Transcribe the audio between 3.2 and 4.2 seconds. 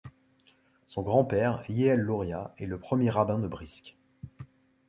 de Brisk.